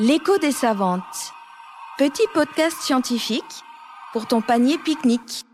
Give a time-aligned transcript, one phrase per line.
[0.00, 1.32] L'écho des savantes.
[1.98, 3.42] Petit podcast scientifique
[4.12, 5.44] pour ton panier pique-nique.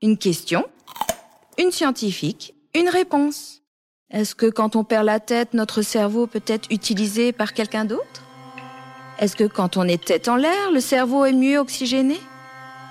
[0.00, 0.64] Une question,
[1.58, 3.60] une scientifique, une réponse.
[4.10, 8.22] Est-ce que quand on perd la tête, notre cerveau peut être utilisé par quelqu'un d'autre?
[9.18, 12.18] Est-ce que quand on est tête en l'air, le cerveau est mieux oxygéné?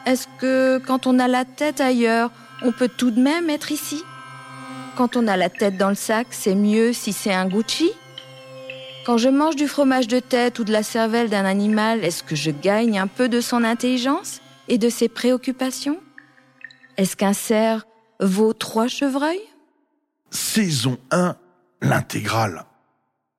[0.06, 2.30] Est-ce que quand on a la tête ailleurs,
[2.62, 4.04] on peut tout de même être ici?
[4.96, 7.94] Quand on a la tête dans le sac, c'est mieux si c'est un Gucci?
[9.06, 12.36] Quand je mange du fromage de tête ou de la cervelle d'un animal, est-ce que
[12.36, 16.00] je gagne un peu de son intelligence et de ses préoccupations?
[16.98, 17.86] Est-ce qu'un cerf
[18.20, 19.42] vaut trois chevreuils?
[20.32, 21.36] Saison 1,
[21.82, 22.66] l'intégrale.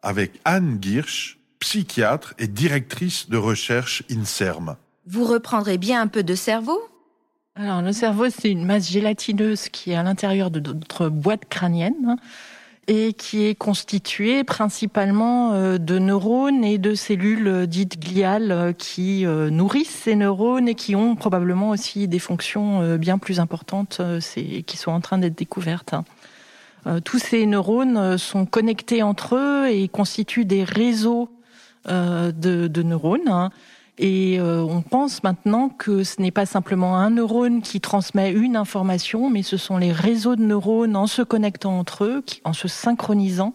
[0.03, 4.77] Avec Anne Girsch, psychiatre et directrice de recherche INSERM.
[5.07, 6.81] Vous reprendrez bien un peu de cerveau?
[7.55, 12.17] Alors, le cerveau, c'est une masse gélatineuse qui est à l'intérieur de notre boîte crânienne
[12.87, 18.73] et qui est constitué principalement euh, de neurones et de cellules euh, dites gliales euh,
[18.73, 24.01] qui nourrissent ces neurones et qui ont probablement aussi des fonctions bien plus importantes
[24.67, 25.95] qui sont en train d'être découvertes.
[25.95, 27.01] Hein.
[27.05, 31.31] Tous ces neurones sont connectés entre eux et constituent des réseaux
[31.87, 33.51] de, neurones.
[34.03, 38.57] Et euh, on pense maintenant que ce n'est pas simplement un neurone qui transmet une
[38.57, 42.67] information, mais ce sont les réseaux de neurones en se connectant entre eux, en se
[42.67, 43.55] synchronisant,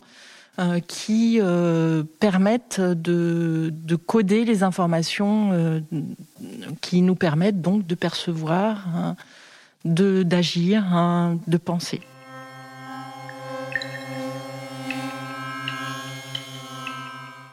[0.59, 3.73] euh, qui euh, permettent de,
[4.05, 5.81] coder les informations
[6.79, 9.15] qui nous permettent donc de percevoir, hein,
[9.83, 12.01] d'agir, hein, de penser.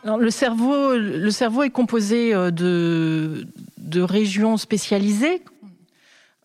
[0.04, 5.42] Le cerveau, le cerveau est composé euh, de, régions spécialisées.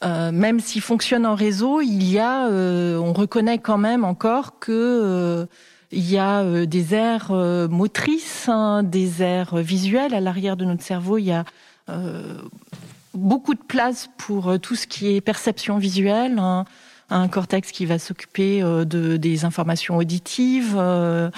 [0.03, 4.59] Euh, même s'il fonctionne en réseau, il y a, euh, on reconnaît quand même encore
[4.59, 5.47] que
[5.91, 11.17] il y a des aires motrices, hein, des aires visuelles à l'arrière de notre cerveau.
[11.17, 11.45] Il y a
[13.13, 16.39] beaucoup de place pour tout ce qui est perception visuelle.
[16.39, 16.65] Hein
[17.09, 21.29] un cortex qui va s'occuper euh, de, des informations auditives, euh,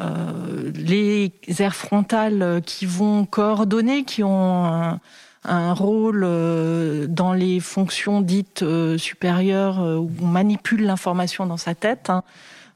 [0.00, 5.00] euh, les aires frontales qui vont coordonner, qui ont un,
[5.44, 6.26] un rôle
[7.08, 8.64] dans les fonctions dites
[8.96, 12.10] supérieures où on manipule l'information dans sa tête.
[12.10, 12.22] Hein,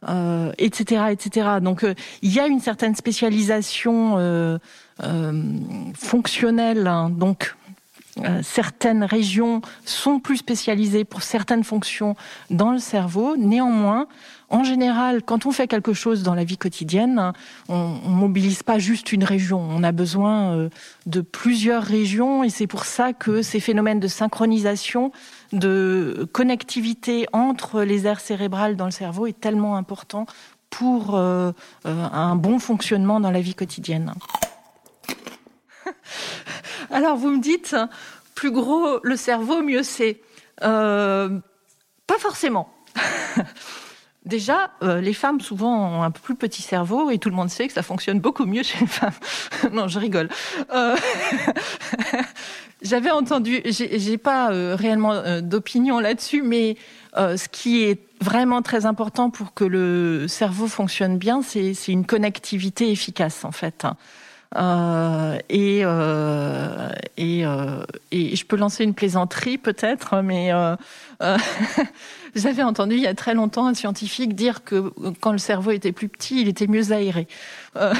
[0.08, 1.46] euh, etc., etc.
[1.62, 1.86] Donc
[2.22, 4.58] il y a une certaine spécialisation euh,
[5.04, 5.42] euh,
[5.94, 7.54] fonctionnelle, hein, donc
[8.20, 12.14] euh, certaines régions sont plus spécialisées pour certaines fonctions
[12.50, 13.36] dans le cerveau.
[13.38, 14.06] Néanmoins,
[14.50, 17.32] en général, quand on fait quelque chose dans la vie quotidienne,
[17.70, 19.66] on, on mobilise pas juste une région.
[19.70, 20.68] On a besoin euh,
[21.06, 25.10] de plusieurs régions et c'est pour ça que ces phénomènes de synchronisation,
[25.54, 30.26] de connectivité entre les aires cérébrales dans le cerveau est tellement important
[30.68, 31.52] pour euh,
[31.84, 34.12] un bon fonctionnement dans la vie quotidienne.
[36.92, 37.74] Alors vous me dites,
[38.34, 40.20] plus gros le cerveau, mieux c'est.
[40.62, 41.38] Euh,
[42.06, 42.72] pas forcément.
[44.26, 47.66] Déjà, euh, les femmes souvent ont un plus petit cerveau et tout le monde sait
[47.66, 49.14] que ça fonctionne beaucoup mieux chez les femmes.
[49.72, 50.28] non, je rigole.
[50.72, 50.94] Euh,
[52.82, 56.76] j'avais entendu, j'ai pas réellement d'opinion là-dessus, mais
[57.16, 62.90] ce qui est vraiment très important pour que le cerveau fonctionne bien, c'est une connectivité
[62.90, 63.86] efficace en fait.
[64.56, 70.76] Euh, et, euh, et, euh, et je peux lancer une plaisanterie peut-être, mais euh,
[71.22, 71.38] euh
[72.34, 75.92] j'avais entendu il y a très longtemps un scientifique dire que quand le cerveau était
[75.92, 77.28] plus petit, il était mieux aéré.
[77.76, 77.94] Euh,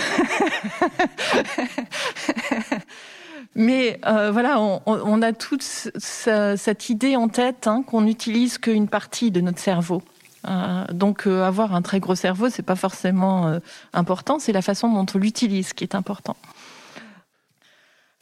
[3.54, 9.30] mais voilà, on, on, a toute cette idée en tête hein, qu'on n'utilise qu'une partie
[9.30, 10.02] de notre cerveau.
[10.48, 13.58] Euh, donc euh, avoir un très gros cerveau, c'est pas forcément euh,
[13.92, 16.36] important, c'est la façon dont on l'utilise qui est important.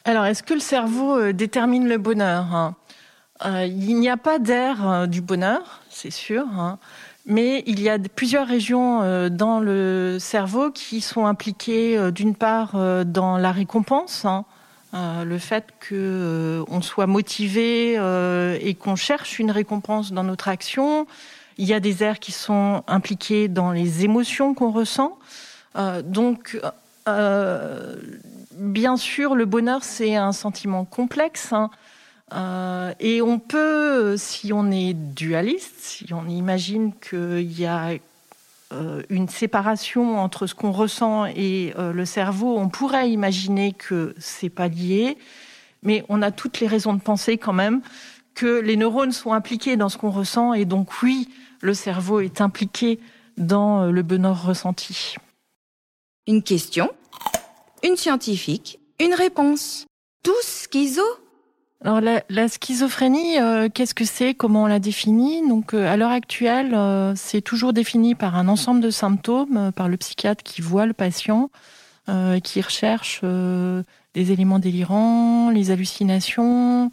[0.05, 2.75] Alors, est-ce que le cerveau détermine le bonheur hein?
[3.43, 6.77] Il n'y a pas d'air du bonheur, c'est sûr, hein,
[7.25, 13.39] mais il y a plusieurs régions dans le cerveau qui sont impliquées d'une part dans
[13.39, 14.25] la récompense.
[14.25, 14.45] Hein,
[14.93, 17.93] le fait qu'on soit motivé
[18.61, 21.07] et qu'on cherche une récompense dans notre action,
[21.61, 25.19] il y a des aires qui sont impliquées dans les émotions qu'on ressent.
[25.75, 26.59] Euh, donc,
[27.07, 27.95] euh,
[28.55, 31.53] bien sûr, le bonheur, c'est un sentiment complexe.
[31.53, 31.69] Hein.
[32.33, 37.91] Euh, et on peut, si on est dualiste, si on imagine qu'il y a
[39.09, 44.69] une séparation entre ce qu'on ressent et le cerveau, on pourrait imaginer que c'est pas
[44.69, 45.17] lié,
[45.83, 47.81] mais on a toutes les raisons de penser quand même
[48.33, 51.27] que les neurones sont impliqués dans ce qu'on ressent et donc oui,
[51.61, 52.99] le cerveau est impliqué
[53.37, 55.15] dans le bonheur ressenti.
[56.27, 56.89] Une question,
[57.83, 59.85] une scientifique, une réponse.
[60.23, 61.01] Tous schizo?
[61.83, 64.35] Alors la, schizophrénie, euh, qu'est-ce que c'est?
[64.35, 65.47] Comment on la définit?
[65.47, 69.89] Donc euh, à l'heure actuelle, euh, c'est toujours défini par un ensemble de symptômes, par
[69.89, 71.49] le psychiatre qui voit le patient,
[72.43, 76.91] qui recherche des éléments délirants, les hallucinations,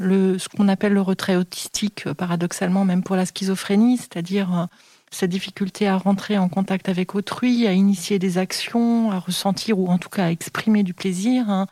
[0.00, 4.68] le, ce qu'on appelle le retrait autistique, paradoxalement même pour la schizophrénie, c'est-à-dire
[5.10, 9.88] cette difficulté à rentrer en contact avec autrui, à initier des actions, à ressentir ou
[9.88, 11.50] en tout cas à exprimer du plaisir.
[11.50, 11.66] Hein.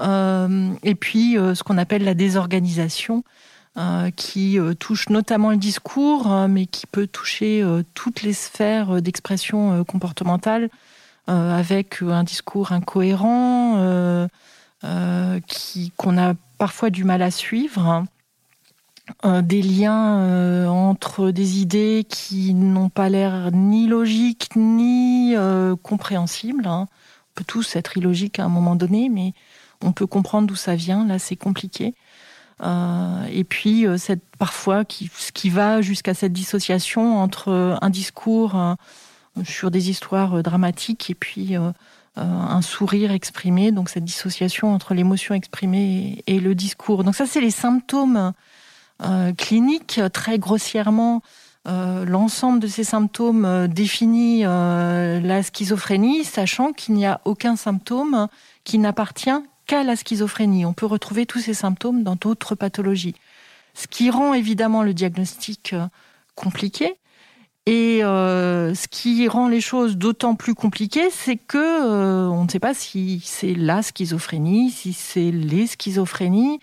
[0.00, 3.24] Euh, et puis euh, ce qu'on appelle la désorganisation,
[3.76, 9.84] euh, qui touche notamment le discours, hein, mais qui peut toucher toutes les sphères d'expression
[9.84, 10.68] comportementale,
[11.26, 14.28] avec un discours incohérent,
[15.46, 17.86] qui qu'on a parfois du mal à suivre.
[17.86, 18.04] Hein.
[19.42, 25.34] des liens entre des idées qui n'ont pas l'air ni logiques ni
[25.82, 26.66] compréhensibles.
[26.66, 26.86] Hein.
[26.90, 29.32] On peut tous être illogiques à un moment donné, mais
[29.82, 31.06] on peut comprendre d'où ça vient.
[31.06, 31.94] Là, c'est compliqué.
[32.62, 37.76] Euh, et puis, euh, cette, parfois, qui, ce qui va jusqu'à cette dissociation entre euh,
[37.80, 38.56] un discours
[39.44, 41.54] sur des histoires dramatiques et puis
[42.18, 47.04] un sourire exprimé, donc cette dissociation entre l'émotion exprimée et, le discours.
[47.04, 48.32] Donc ça, c'est les symptômes
[49.36, 51.22] cliniques, très grossièrement.
[51.64, 58.28] L'ensemble de ces symptômes définit la schizophrénie, sachant qu'il n'y a aucun symptôme
[58.64, 59.30] qui n'appartient
[59.68, 60.64] qu'à la schizophrénie.
[60.64, 63.14] On peut retrouver tous ces symptômes dans d'autres pathologies.
[63.74, 65.86] Ce qui rend évidemment le diagnostic euh,
[66.34, 66.96] compliqué.
[67.70, 72.48] Et euh, ce qui rend les choses d'autant plus compliquées, c'est que euh, on ne
[72.48, 76.60] sait pas si c'est la schizophrénie, si c'est les schizophrénies,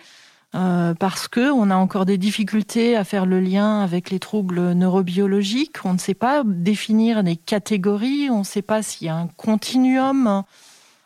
[0.52, 5.84] parce que on a encore des difficultés à faire le lien avec les troubles neurobiologiques.
[5.84, 8.30] On ne sait pas définir des catégories.
[8.32, 10.44] On ne sait pas s'il y a un continuum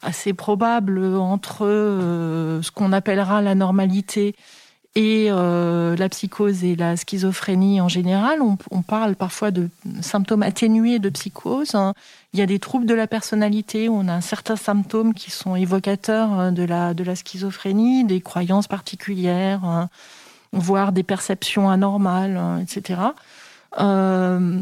[0.01, 4.35] assez probable entre euh, ce qu'on appellera la normalité
[4.95, 8.39] et euh, la psychose et la schizophrénie en général.
[8.41, 9.69] On, parle parfois de
[10.01, 11.75] symptômes atténués de psychose.
[11.75, 11.93] Hein.
[12.33, 16.31] Il y a des troubles de la personnalité, on a certains symptômes qui sont évocateurs
[16.31, 19.89] hein, de la, de la schizophrénie, des croyances particulières, hein,
[20.53, 22.99] voire des perceptions anormales, etc.
[23.79, 24.59] Euh,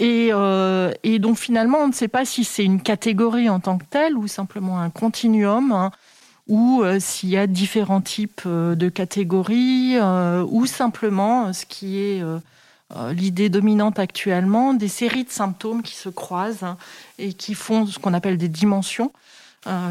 [0.00, 3.84] euh, et, donc finalement, on ne sait pas si c'est une catégorie en tant que
[3.88, 5.90] telle ou simplement un continuum,
[6.48, 9.96] ou euh, s'il y a différents types euh, de catégories,
[10.48, 12.22] ou simplement ce qui est
[13.12, 16.76] l'idée dominante actuellement, des séries de symptômes qui se croisent hein,
[17.18, 19.12] et qui font ce qu'on appelle des dimensions.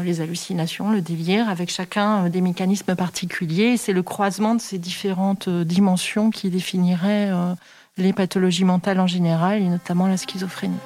[0.02, 3.76] les hallucinations, le délire, avec chacun des mécanismes particuliers.
[3.76, 7.30] C'est le croisement de ces différentes dimensions qui définirait
[7.96, 10.78] les pathologies mentales en général et notamment la schizophrénie.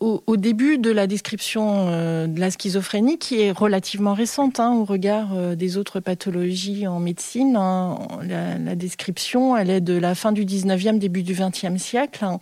[0.00, 4.84] Au, début de la description euh, de la schizophrénie, qui est relativement récente hein, au
[4.84, 10.32] regard euh, des autres pathologies en médecine, hein, la, description, elle est de la fin
[10.32, 12.24] du 19e, début du 20e siècle.
[12.24, 12.40] Hein.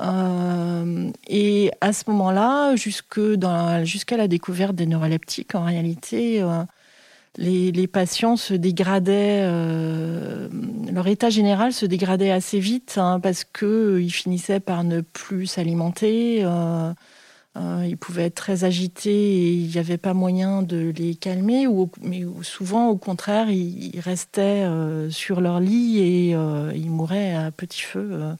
[0.00, 6.42] Euh, et à ce moment-là, jusqu'à la découverte des neuroleptiques, en réalité,
[7.38, 10.48] les, patients se dégradaient, euh,
[10.92, 15.46] leur état général se dégradait assez vite hein, parce qu'ils euh, finissaient par ne plus
[15.46, 16.40] s'alimenter.
[16.42, 16.92] Euh,
[17.84, 21.66] ils pouvaient être très agités et il n'y avait pas moyen de les calmer.
[21.66, 24.64] Ou, mais souvent, au contraire, ils, restaient
[25.10, 26.30] sur leur lit et
[26.76, 28.36] ils mouraient à petit feu.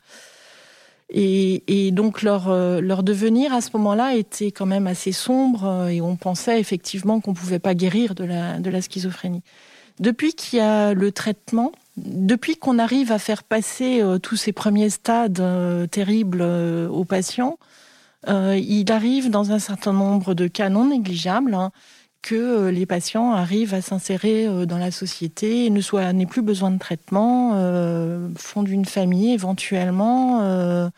[1.11, 5.89] Et, donc leur, euh, leur devenir à ce moment-là était quand même assez sombre euh,
[5.89, 9.43] et on pensait effectivement qu'on ne pouvait pas guérir de la, de la schizophrénie.
[10.01, 14.53] Depuis qu'il y a le traitement, depuis qu'on arrive à faire passer euh, tous ces
[14.53, 15.43] premiers stades
[15.91, 17.59] terribles aux patients,
[18.27, 21.71] il arrive dans un certain nombre de cas non négligeables hein,
[22.23, 26.71] que euh, les patients arrivent à s'insérer euh, dans la société ne n'aient plus besoin
[26.71, 30.91] de traitement, euh, fondent une famille éventuellement,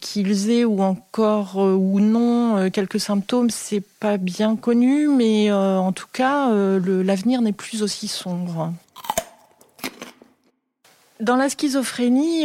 [0.00, 6.08] qu'ils aient ou encore ou non quelques symptômes, c'est pas bien connu, mais en tout
[6.12, 8.72] cas, l'avenir n'est plus aussi sombre.
[11.20, 12.44] Dans la schizophrénie,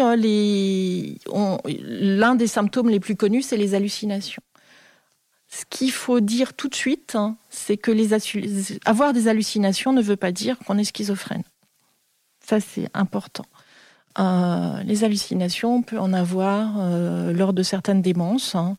[1.79, 4.43] l'un des symptômes les plus connus, c'est les hallucinations.
[5.53, 7.91] Ce qu'il faut dire tout de suite, hein, c'est que
[8.89, 11.43] avoir des hallucinations ne veut pas dire qu'on est schizophrène.
[12.43, 13.45] Ça, c'est important.
[14.17, 18.55] Euh, les hallucinations, on peut en avoir euh, lors de certaines démences.
[18.55, 18.77] Hein.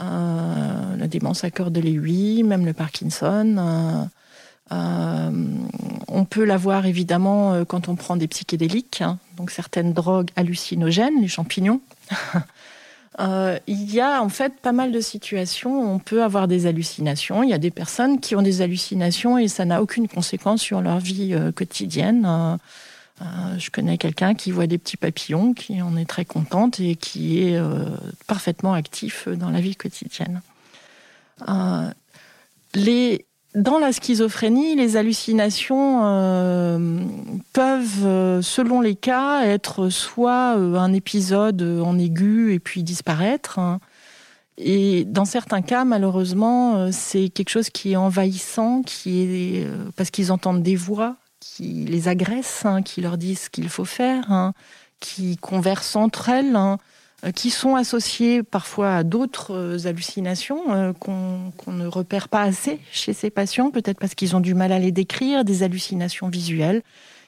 [0.00, 4.08] Euh, la démence à cœur de Lewy, même le Parkinson.
[4.70, 9.18] on peut l'avoir évidemment quand on prend des psychédéliques, hein.
[9.36, 11.82] donc certaines drogues hallucinogènes, les champignons.
[13.18, 16.66] euh, il y a en fait pas mal de situations où on peut avoir des
[16.66, 17.42] hallucinations.
[17.42, 20.80] Il y a des personnes qui ont des hallucinations et ça n'a aucune conséquence sur
[20.80, 22.24] leur vie euh, quotidienne.
[22.24, 26.94] Euh, je connais quelqu'un qui voit des petits papillons, qui en est très contente et
[26.94, 27.60] qui est
[28.26, 30.40] parfaitement actif dans la vie quotidienne.
[33.54, 37.00] Dans la schizophrénie, les hallucinations euh,
[37.52, 43.58] peuvent, euh, selon les cas, être soit euh, un épisode en aigu et puis disparaître.
[43.58, 43.80] Hein.
[44.56, 49.66] Et dans certains cas, malheureusement, c'est quelque chose qui est envahissant, qui est
[49.96, 53.86] parce qu'ils entendent des voix qui les agressent, hein, qui leur disent ce qu'il faut
[53.86, 54.52] faire, hein,
[55.00, 56.58] qui conversent entre elles.
[57.24, 62.80] Euh, qui sont associées parfois à d'autres euh, hallucinations euh, qu'on ne repère pas assez
[62.92, 66.82] chez ces patients, peut-être parce qu'ils ont du mal à les décrire, des hallucinations visuelles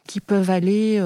[0.07, 1.01] qui peuvent aller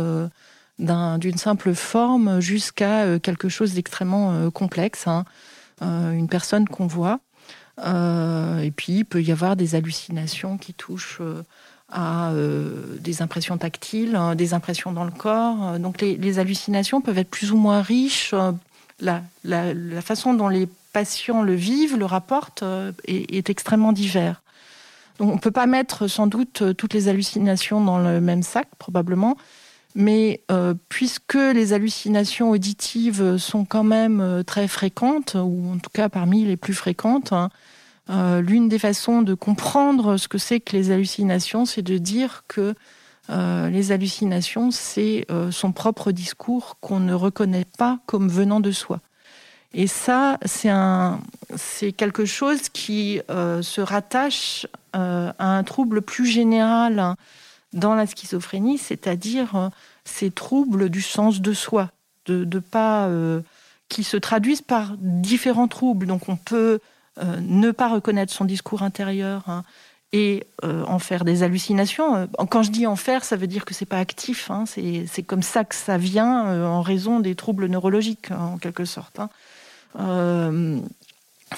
[0.78, 5.26] d'une simple forme jusqu'à quelque chose d'extrêmement complexe, hein.
[5.83, 7.21] une personne qu'on voit.
[7.78, 11.21] et puis il peut y avoir des hallucinations qui touchent
[11.93, 12.33] à
[13.00, 15.78] des impressions tactiles, hein, des impressions dans le corps.
[15.78, 18.35] Donc les, hallucinations peuvent être plus ou moins riches
[19.00, 19.23] la,
[20.03, 24.43] façon dont les patients le vivent, le rapportent, euh, est, extrêmement divers.
[25.19, 28.43] Donc on ne peut pas mettre sans doute euh, toutes les hallucinations dans le même
[28.43, 29.37] sac, probablement,
[29.95, 36.09] mais euh, puisque les hallucinations auditives sont quand même très fréquentes, ou en tout cas
[36.09, 37.50] parmi les plus fréquentes, hein,
[38.41, 42.75] l'une des façons de comprendre ce que c'est que les hallucinations, c'est de dire que
[43.30, 48.71] euh, les hallucinations, c'est euh, son propre discours qu'on ne reconnaît pas comme venant de
[48.71, 49.00] soi.
[49.75, 57.16] Et ça, c'est quelque chose qui euh, se rattache à un trouble plus général
[57.75, 59.71] dans la schizophrénie, c'est-à-dire
[60.06, 61.90] ces troubles du sens de soi,
[62.25, 63.11] de, pas,
[63.90, 66.06] qui se traduisent par différents troubles.
[66.06, 66.80] Donc on peut
[67.23, 69.42] ne pas reconnaître son discours intérieur.
[69.47, 69.64] Hein,
[70.17, 72.17] et euh, en faire des hallucinations.
[72.17, 74.51] Euh, quand je dis en faire, ça veut dire que c'est pas actif.
[74.51, 74.65] Hein.
[74.67, 78.87] c'est comme ça que ça vient euh, en raison des troubles neurologiques, hein, en quelque
[78.87, 79.21] sorte.
[79.21, 79.29] Hein.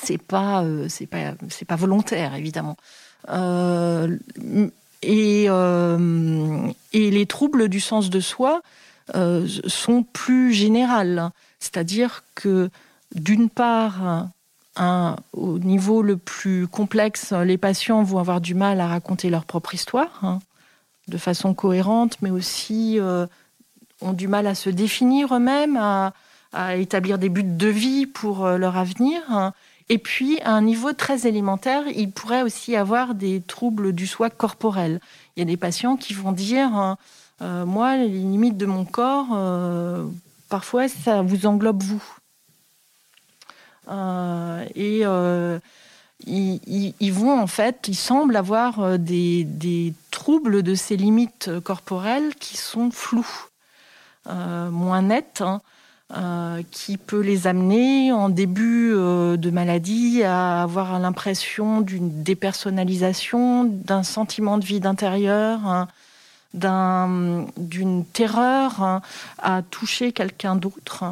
[0.02, 2.76] c'est pas, c'est pas, c'est pas volontaire, évidemment.
[5.02, 8.62] et, et les troubles du sens de soi
[9.68, 12.70] sont plus générales, c'est-à-dire que
[13.14, 14.28] d'une part,
[15.32, 19.74] au niveau le plus complexe, les patients vont avoir du mal à raconter leur propre
[19.74, 20.38] histoire hein,
[21.08, 23.26] de façon cohérente, mais aussi euh,
[24.00, 26.12] ont du mal à se définir eux-mêmes, à,
[26.76, 29.20] établir des buts de vie pour euh, leur avenir.
[29.28, 29.52] Hein.
[29.88, 34.30] Et puis, à un niveau très élémentaire, il pourrait aussi avoir des troubles du soi
[34.30, 35.00] corporel.
[35.36, 36.98] Il y a des patients qui vont dire, hein,
[37.42, 39.28] euh, moi, les limites de mon corps,
[40.48, 42.17] parfois, ça vous englobe vous.
[43.88, 45.58] Euh, et euh,
[46.26, 52.56] ils, vont en fait, ils semblent avoir euh, des, troubles de ces limites corporelles qui
[52.56, 53.48] sont floues,
[54.26, 55.42] moins nettes.
[55.42, 64.02] Hein, qui peut les amener en début de maladie à avoir l'impression d'une dépersonnalisation, d'un
[64.02, 65.86] sentiment de vide intérieur, hein,
[66.54, 69.02] d'une terreur hein,
[69.36, 71.04] à toucher quelqu'un d'autre.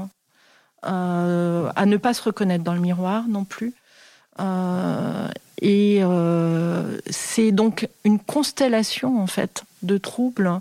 [0.84, 3.74] Euh, à ne pas se reconnaître dans le miroir non plus.
[4.38, 5.28] Euh,
[5.60, 10.60] et euh, c'est donc une constellation en fait de troubles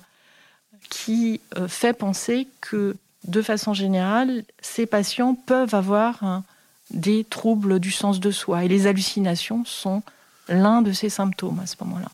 [0.90, 2.96] qui fait penser que
[3.28, 6.44] de façon générale, ces patients peuvent avoir hein,
[6.92, 8.64] des troubles du sens de soi.
[8.64, 10.04] Et les hallucinations sont
[10.48, 12.10] l'un de ces symptômes à ce moment-là.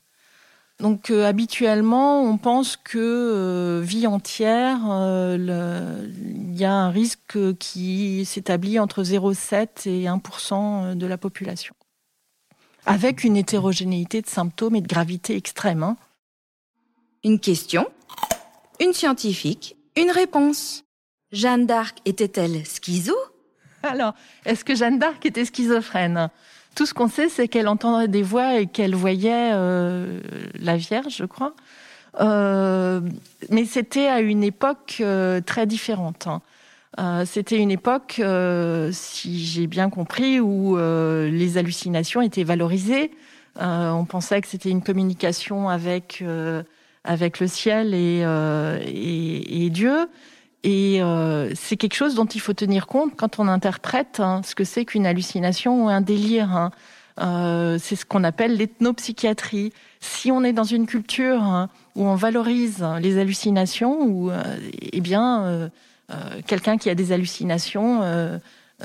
[0.82, 7.38] Donc euh, habituellement, on pense que euh, vie entière, euh, il y a un risque
[7.60, 11.76] qui s'établit entre 0,7 et 1% de la population,
[12.88, 15.84] avec une hétérogénéité de symptômes et de gravité extrême.
[15.84, 15.98] Hein.
[17.24, 17.86] Une question,
[18.80, 20.84] une scientifique, une réponse.
[21.32, 23.16] Jeanne d'Arc était-elle schizo?
[23.84, 24.14] Alors,
[24.46, 26.30] est-ce que Jeanne d'Arc était schizophrène?
[26.76, 30.20] Tout ce qu'on sait, c'est qu'elle entendait des voix et qu'elle voyait euh,
[30.60, 31.54] la Vierge, je crois.
[32.20, 33.02] Euh,
[33.50, 36.28] mais c'était à une époque euh, très différente.
[36.98, 37.26] Hein.
[37.26, 38.22] c'était une époque,
[38.92, 43.12] si j'ai bien compris, où les hallucinations étaient valorisées.
[43.60, 46.24] on pensait que c'était une communication avec
[47.04, 48.22] avec le ciel et,
[48.86, 50.08] et, et Dieu.
[50.64, 54.54] Et euh, c'est quelque chose dont il faut tenir compte quand on interprète hein, ce
[54.54, 56.56] que c'est qu'une hallucination ou un délire.
[56.56, 56.72] Hein.
[57.20, 59.74] Euh, c'est ce qu'on appelle l'ethnopsychiatrie.
[60.00, 64.44] Si on est dans une culture hein, où on valorise les hallucinations, ou euh,
[64.80, 65.70] eh bien,
[66.46, 68.02] quelqu'un qui a des hallucinations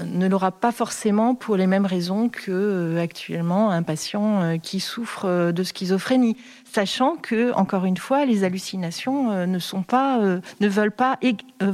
[0.04, 5.62] ne l'aura pas forcément pour les mêmes raisons que actuellement un patient qui souffre de
[5.62, 6.36] schizophrénie,
[6.70, 11.18] sachant que encore une fois les hallucinations ne sont pas ne veulent pas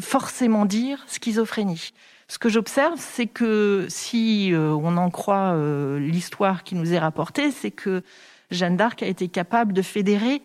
[0.00, 1.92] forcément dire schizophrénie.
[2.28, 5.56] Ce que j'observe, c'est que si on en croit
[5.98, 8.02] l'histoire qui nous est rapportée, c'est que
[8.50, 10.42] Jeanne d'Arc a été capable de fédérer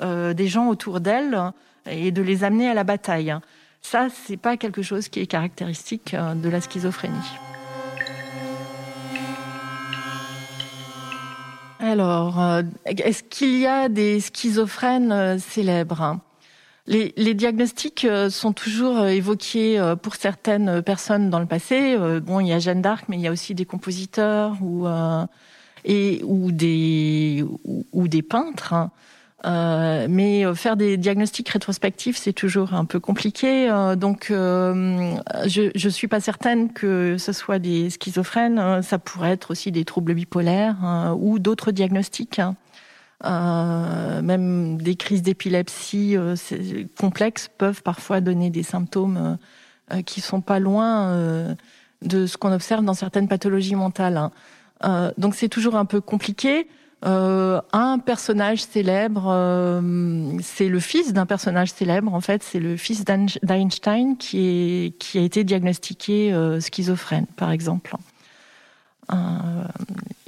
[0.00, 1.52] des gens autour d'elle
[1.90, 3.34] et de les amener à la bataille.
[3.82, 7.14] Ça, c'est pas quelque chose qui est caractéristique euh, de la schizophrénie.
[11.80, 16.18] Alors, euh, est-ce qu'il y a des schizophrènes euh, célèbres?
[16.86, 21.98] Les, diagnostics sont toujours évoqués pour certaines personnes dans le passé.
[22.22, 24.88] Bon, il y a Jeanne d'Arc, mais il y a aussi des compositeurs ou,
[26.50, 27.42] des
[28.26, 28.88] peintres.
[29.46, 33.70] Euh, mais euh, faire des diagnostics rétrospectifs, c'est toujours un peu compliqué.
[33.70, 38.82] Euh, donc, je ne suis pas certaine que ce soit des schizophrènes.
[38.82, 42.40] Ça pourrait être aussi des troubles bipolaires ou d'autres diagnostics.
[42.40, 42.56] Hein.
[44.22, 46.16] même des crises d'épilepsie
[46.98, 49.38] complexes peuvent parfois donner des symptômes
[50.04, 51.56] qui sont pas loin
[52.02, 54.30] de ce qu'on observe dans certaines pathologies mentales.
[54.80, 55.12] Hein.
[55.18, 56.68] donc c'est toujours un peu compliqué.
[57.04, 62.76] Euh, un personnage célèbre, euh, c'est le fils d'un personnage célèbre, en fait, c'est le
[62.76, 67.94] fils d'Einstein qui, a été diagnostiqué euh, schizophrène, par exemple.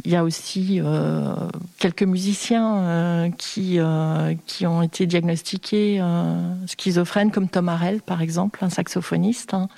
[0.05, 0.81] Il y a aussi
[1.79, 3.79] quelques musiciens qui,
[4.47, 6.03] qui ont été diagnostiqués
[6.67, 9.69] schizophrènes, comme Tom Harrell, par exemple, un saxophoniste, hein,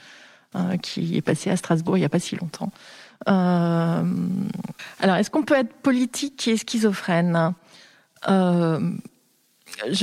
[0.81, 2.71] qui est passé à Strasbourg il n'y a pas si longtemps.
[3.29, 4.03] Euh,
[5.01, 7.55] alors, est-ce qu'on peut être politique et schizophrène
[8.29, 8.81] euh,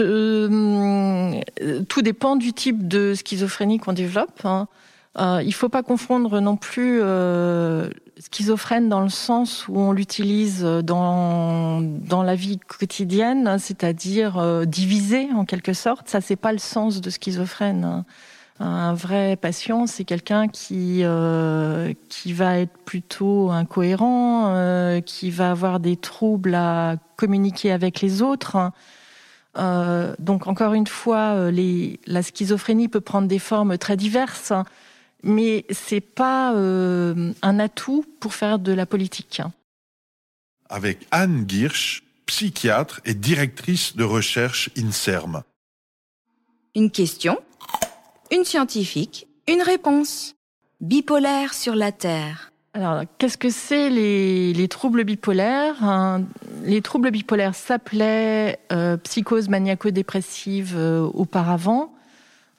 [0.01, 1.41] euh,
[1.87, 4.43] tout dépend du type de schizophrénie qu'on développe.
[4.43, 4.67] Hein.
[5.15, 7.01] Il ne faut pas confondre non plus
[8.19, 15.45] schizophrène dans le sens où on l'utilise dans, dans la vie quotidienne, c'est-à-dire divisé en
[15.45, 16.09] quelque sorte.
[16.09, 18.03] Ça, c'est pas le sens de schizophrène.
[18.61, 25.51] Un vrai patient, c'est quelqu'un qui euh, qui va être plutôt incohérent, euh, qui va
[25.51, 28.71] avoir des troubles à communiquer avec les autres.
[29.57, 34.51] Euh, donc encore une fois, les, la schizophrénie peut prendre des formes très diverses,
[35.23, 39.41] mais c'est pas un atout pour faire de la politique.
[40.69, 45.43] Avec Anne Girsch, psychiatre et directrice de recherche INSERM.
[46.75, 47.39] Une question
[48.31, 50.35] une scientifique, une réponse.
[50.81, 52.53] Bipolaire sur la Terre.
[52.73, 56.19] Alors, qu'est-ce que c'est les, troubles bipolaires?
[56.63, 61.91] Les troubles bipolaires s'appelaient euh, psychose maniaco-dépressive euh, auparavant.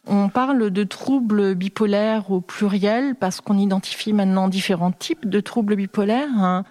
[0.06, 5.76] On parle de troubles bipolaires au pluriel parce qu'on identifie maintenant différents types de troubles
[5.76, 6.64] bipolaires hein,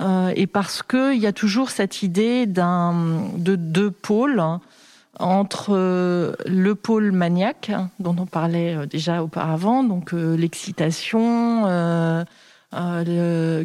[0.00, 4.40] euh, et parce qu'il y a toujours cette idée d'un de deux pôles.
[4.40, 4.60] Hein
[5.18, 11.62] entre euh, le pôle maniaque, dont on parlait euh, déjà auparavant, donc euh, l'excitation,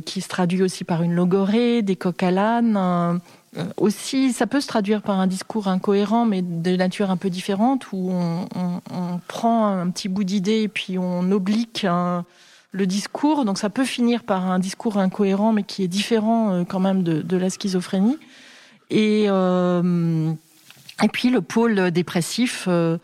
[0.06, 3.20] qui se traduit aussi par une logorée, des coq à l'âne.
[3.78, 7.92] aussi, ça peut se traduire par un discours incohérent, mais de nature un peu différente,
[7.92, 11.88] où on, prend un petit bout d'idée et puis on oblique
[12.72, 13.46] le discours.
[13.46, 17.24] Donc ça peut finir par un discours incohérent, mais qui est différent quand même de,
[17.24, 18.20] de la schizophrénie.
[18.92, 19.28] Et
[21.04, 22.98] et puis le pôle dépressif euh,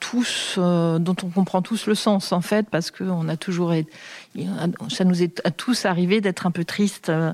[0.00, 3.72] tous, euh, dont on comprend tous le sens en fait, parce que on a toujours,
[4.88, 7.32] ça nous est à tous arrivé d'être un peu triste euh,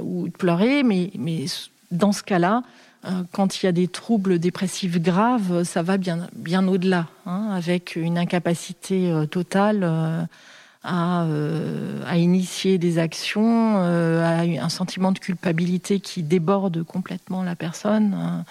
[0.00, 1.46] ou de pleurer, mais, mais
[1.90, 2.62] dans ce cas-là,
[3.32, 7.96] quand il y a des troubles dépressifs graves, ça va bien, bien au-delà, hein, avec
[7.96, 10.26] une incapacité totale
[10.86, 17.56] euh, à, initier des actions, euh, à un sentiment de culpabilité qui déborde complètement la
[17.56, 18.44] personne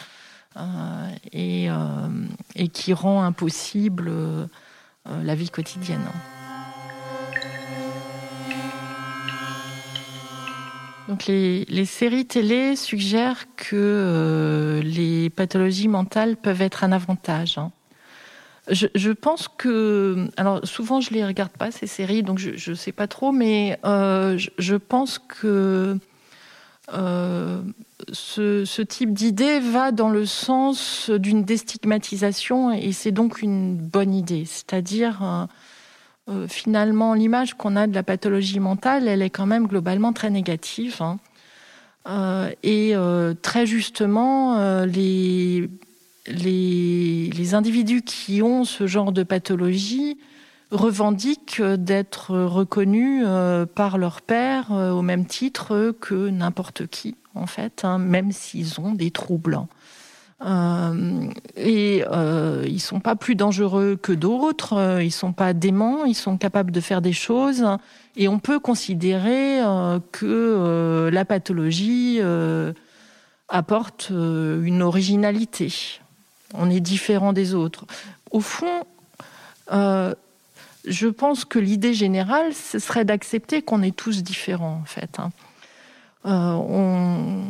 [0.58, 1.68] euh, et,
[2.56, 4.12] et, qui rend impossible
[5.06, 6.02] la vie quotidienne.
[11.08, 17.60] Donc les, les, séries télé suggèrent que les pathologies mentales peuvent être un avantage.
[17.60, 17.72] Hein.
[18.70, 22.94] Je, pense que, alors souvent je les regarde pas ces séries, donc je ne sais
[22.94, 25.98] pas trop, mais euh, je, pense que
[26.94, 27.62] euh,
[28.14, 34.46] ce, type d'idée va dans le sens d'une déstigmatisation et c'est donc une bonne idée.
[34.46, 35.50] C'est-à-dire,
[36.30, 40.30] euh, finalement, l'image qu'on a de la pathologie mentale, elle est quand même globalement très
[40.30, 41.02] négative.
[41.02, 41.20] Hein.
[42.64, 42.94] et
[43.42, 45.70] très justement, les
[46.28, 50.18] les, individus qui ont ce genre de pathologie
[50.72, 53.26] revendiquent d'être reconnus
[53.76, 58.94] par leur père au même titre que n'importe qui, en fait, hein, même s'ils ont
[58.94, 59.60] des troubles.
[60.46, 66.04] Euh, et euh, ils sont pas plus dangereux que d'autres, euh, ils sont pas déments,
[66.06, 67.66] ils sont capables de faire des choses.
[68.18, 72.20] Et on peut considérer euh, que la pathologie
[73.48, 76.02] apporte une originalité.
[76.54, 77.86] On est différent des autres.
[78.32, 78.84] Au fond,
[79.70, 85.20] je pense que l'idée générale, ce serait d'accepter qu'on est tous différents, en fait.
[85.20, 85.32] Hein.
[86.26, 87.42] Euh,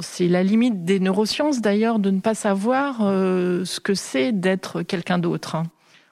[0.00, 4.82] c'est la limite des neurosciences d'ailleurs de ne pas savoir euh, ce que c'est d'être
[4.82, 5.62] quelqu'un d'autre.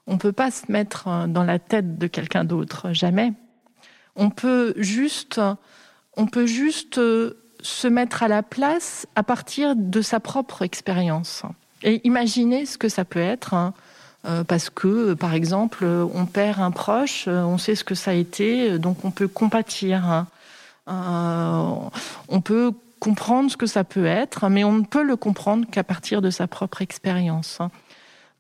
[0.07, 3.33] On ne peut pas se mettre euh, dans la tête de quelqu'un d'autre, jamais.
[4.17, 5.41] On peut juste,
[6.17, 7.01] on peut juste
[7.61, 11.43] se mettre à la place à partir de sa propre expérience
[11.85, 13.55] et imaginer ce que ça peut être.
[13.55, 13.73] Hein,
[14.49, 18.79] parce que, par exemple, on perd un proche, on sait ce que ça a été,
[18.79, 20.07] donc on peut compatir.
[20.07, 20.27] Hein.
[20.89, 21.75] Euh,
[22.29, 25.85] on peut comprendre ce que ça peut être, mais on ne peut le comprendre qu'à
[25.85, 27.59] partir de sa propre expérience.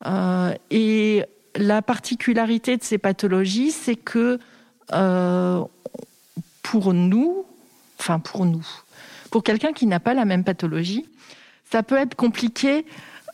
[0.06, 1.24] Euh, et
[1.56, 4.38] la particularité de ces pathologies, c'est que
[4.92, 5.62] euh,
[6.62, 7.44] pour nous,
[7.98, 8.66] enfin pour nous,
[9.30, 11.06] pour quelqu'un qui n'a pas la même pathologie,
[11.70, 12.86] ça peut être compliqué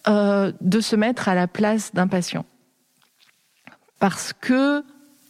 [0.06, 2.44] de se mettre à la place d'un patient.
[3.98, 4.82] Parce que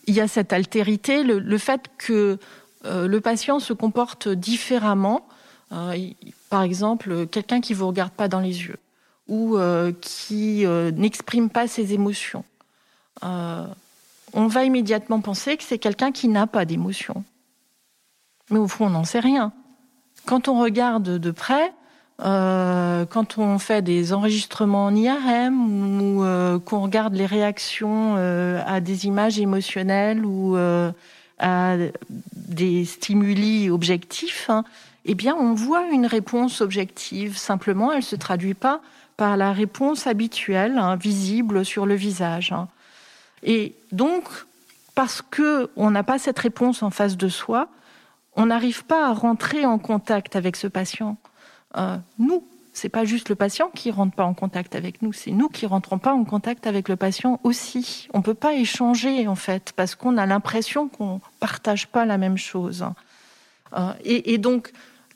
[0.07, 2.39] il y a cette altérité, le fait que
[2.87, 5.27] euh, le patient se comporte différemment.
[5.73, 5.97] Euh,
[6.49, 8.79] par exemple, quelqu'un qui vous regarde pas dans les yeux
[9.29, 12.45] ou euh, qui n'exprime pas ses émotions.
[13.23, 17.25] on va immédiatement penser que c'est quelqu'un qui n'a pas d'émotions.
[18.51, 19.53] Mais au fond, on n'en sait rien.
[20.27, 21.73] Quand on regarde de près,
[22.21, 29.39] quand on fait des enregistrements en IRM ou qu'on regarde les réactions à des images
[29.39, 30.57] émotionnelles ou
[31.39, 31.77] à
[32.35, 34.65] des stimuli objectifs, hein,
[35.07, 37.37] eh bien, on voit une réponse objective.
[37.37, 38.81] Simplement, elle se traduit pas
[39.17, 42.53] par la réponse habituelle, hein, visible sur le visage.
[42.53, 42.69] Hein.
[43.43, 44.25] Et donc,
[44.95, 47.69] parce que on n'a pas cette réponse en face de soi,
[48.37, 51.17] on n'arrive pas à rentrer en contact avec ce patient.
[51.77, 55.33] Euh, nous, c'est pas juste le patient qui rentre pas en contact avec nous, c'est
[55.33, 58.09] nous qui rentrons pas en contact avec le patient aussi.
[58.15, 62.39] On peut pas échanger en fait parce qu'on a l'impression qu'on partage pas la même
[62.39, 62.87] chose.
[63.77, 64.73] Euh, et, donc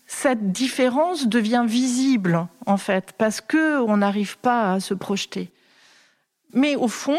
[0.06, 5.50] cette différence devient visible en fait parce que on n'arrive pas à se projeter.
[6.52, 7.18] Mais au fond,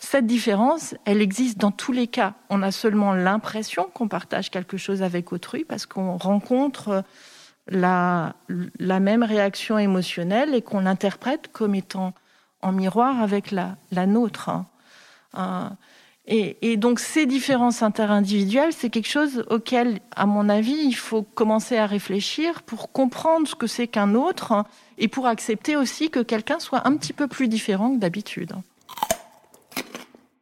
[0.00, 2.34] cette différence, elle existe dans tous les cas.
[2.48, 7.04] On a seulement l'impression qu'on partage quelque chose avec autrui parce qu'on rencontre
[7.70, 8.34] la,
[8.78, 12.12] même réaction émotionnelle et qu'on l'interprète comme étant
[12.62, 14.48] en miroir avec la, la nôtre.
[14.48, 14.66] Hein.
[15.38, 15.68] Euh,
[16.26, 21.22] et, et, donc ces différences interindividuelles, c'est quelque chose auquel, à mon avis, il faut
[21.22, 24.66] commencer à réfléchir pour comprendre ce que c'est qu'un autre hein,
[24.98, 28.52] et pour accepter aussi que quelqu'un soit un petit peu plus différent que d'habitude.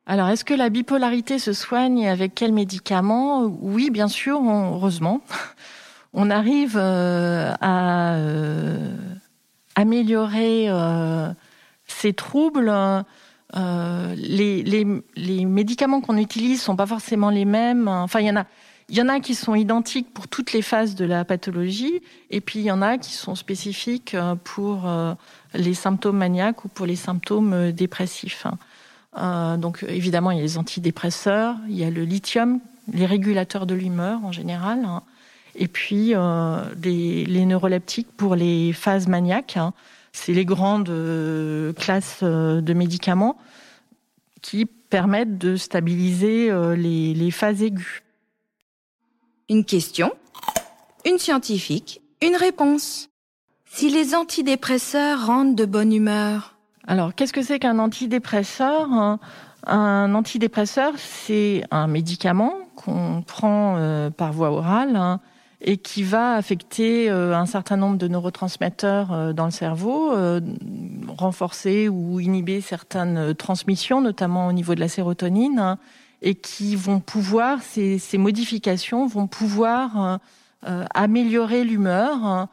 [0.07, 5.21] Alors, est-ce que la bipolarité se soigne avec quels médicaments Oui, bien sûr, heureusement
[6.19, 8.93] on arrive euh, à euh,
[9.77, 11.33] améliorer euh,
[11.87, 12.73] ces troubles.
[13.55, 14.85] Les,
[15.47, 17.87] médicaments qu'on utilise sont pas forcément les mêmes.
[17.87, 18.47] Enfin, en a.
[18.91, 22.01] Il y en a qui sont identiques pour toutes les phases de la pathologie,
[22.31, 24.91] et puis il y en a qui sont spécifiques pour
[25.53, 28.47] les symptômes maniaques ou pour les symptômes dépressifs.
[29.15, 33.75] donc évidemment, il y a les antidépresseurs, il y a le lithium, les régulateurs de
[33.75, 34.89] l'humeur en général.
[35.61, 39.57] Et puis euh, les, neuroleptiques pour les phases maniaques.
[39.57, 39.75] Hein.
[40.13, 43.37] C'est les grandes euh, classes euh, de médicaments
[44.41, 48.03] qui permettent de stabiliser les, les phases aiguës.
[49.51, 50.13] Une question,
[51.05, 53.11] une scientifique, une réponse.
[53.67, 59.19] Si les antidépresseurs rendent de bonne humeur Alors, qu'est-ce que c'est qu'un antidépresseur hein?
[59.67, 65.21] Un antidépresseur, c'est un médicament qu'on prend par voie orale hein,
[65.61, 70.41] et qui va affecter euh, un certain nombre de neurotransmetteurs euh, dans le cerveau, euh,
[71.09, 75.79] renforcer ou inhiber certaines transmissions, notamment au niveau de la sérotonine, hein,
[76.23, 80.19] et qui vont pouvoir, ces, modifications vont pouvoir
[80.63, 82.25] améliorer l'humeur.
[82.25, 82.49] Hein,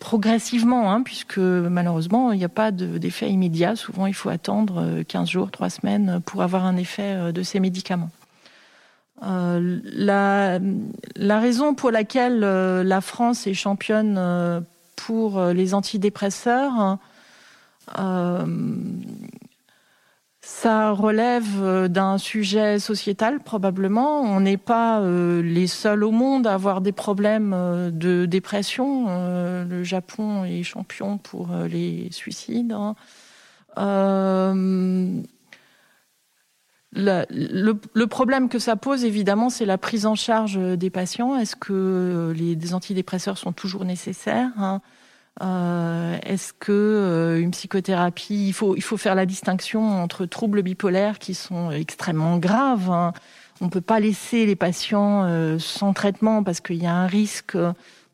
[0.00, 3.76] progressivement, hein, puisque malheureusement, il n'y a pas d'effet immédiat.
[3.76, 8.10] Souvent, il faut attendre 15 jours, 3 semaines pour avoir un effet de ces médicaments.
[9.22, 14.60] Euh, la, raison pour laquelle euh, la France est championne euh,
[14.96, 16.98] pour les antidépresseurs,
[20.40, 24.20] ça relève d'un sujet sociétal probablement.
[24.20, 29.06] On n'est pas les seuls au monde à avoir des problèmes de dépression.
[29.64, 32.72] le Japon est champion pour les suicides.
[32.72, 32.94] Hein.
[36.94, 41.36] Le, problème que ça pose, évidemment, c'est la prise en charge des patients.
[41.36, 44.80] Est-ce que les, antidépresseurs sont toujours nécessaires hein?
[45.40, 50.62] Euh, Est-ce que euh, une psychothérapie, il faut, il faut faire la distinction entre troubles
[50.62, 52.90] bipolaires qui sont extrêmement graves.
[52.90, 53.12] Hein?
[53.60, 57.06] On ne peut pas laisser les patients euh, sans traitement parce qu'il y a un
[57.06, 57.56] risque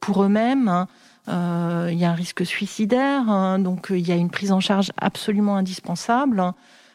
[0.01, 0.69] pour eux-mêmes.
[0.69, 1.89] Hein.
[1.91, 5.57] il y a un risque suicidaire, donc il y a une prise en charge absolument
[5.57, 6.55] indispensable.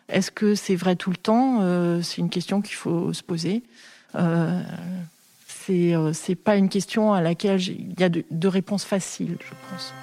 [0.09, 1.59] Est-ce que c'est vrai tout le temps?
[1.61, 3.63] Euh, C'est une question qu'il faut se poser.
[4.15, 4.61] Euh,
[5.47, 6.11] c'est euh,
[6.43, 9.93] pas une question à laquelle il y a de, réponses faciles, je pense.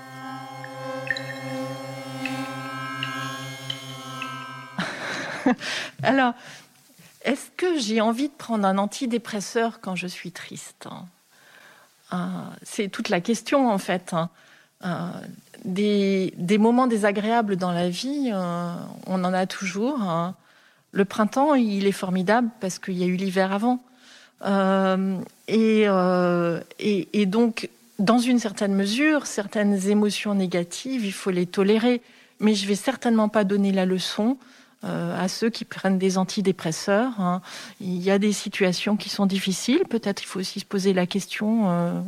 [6.02, 6.34] Alors,
[7.24, 10.88] est-ce que j'ai envie de prendre un antidépresseur quand je suis triste?
[12.64, 14.16] C'est toute la question en fait.
[14.82, 15.12] Hein.
[15.64, 18.72] Des, moments désagréables dans la vie, euh,
[19.06, 20.00] on en a toujours.
[20.02, 20.34] Hein.
[20.92, 23.82] Le printemps, il est formidable parce qu'il y a eu l'hiver avant.
[24.46, 25.18] Euh,
[25.50, 32.00] euh, et, et, donc, dans une certaine mesure, certaines émotions négatives, il faut les tolérer.
[32.40, 34.38] Mais je vais certainement pas donner la leçon
[34.82, 37.20] à ceux qui prennent des antidépresseurs.
[37.20, 37.42] Hein.
[37.82, 39.82] Il y a des situations qui sont difficiles.
[39.90, 42.02] Peut-être il faut aussi se poser la question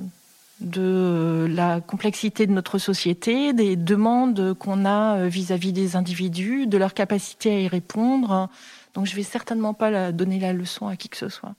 [0.63, 6.79] de la complexité de notre société, des demandes qu'on a euh, vis-à-vis des individus, de
[6.79, 8.49] leur capacité à y répondre.
[8.95, 11.55] Donc je vais certainement pas donner la leçon à qui que ce soit.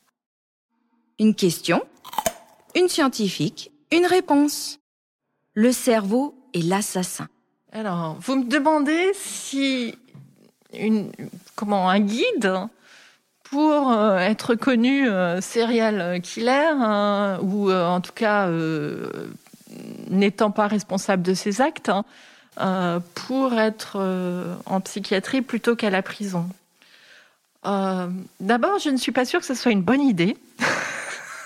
[1.20, 1.82] Une question,
[2.76, 4.80] une scientifique, une réponse.
[5.54, 7.28] Le cerveau est l'assassin.
[7.72, 9.96] Alors, vous me demandez si
[10.74, 11.12] une,
[11.56, 12.52] comment un guide
[13.54, 18.50] pour euh, être connu euh, serial killer, hein, ou euh, en tout cas
[20.10, 21.92] n'étant pas responsable de ses actes,
[22.58, 24.00] hein, pour être
[24.66, 26.48] en psychiatrie plutôt qu'à la prison.
[27.64, 30.36] D'abord, je ne suis pas sûre que ce soit une bonne idée.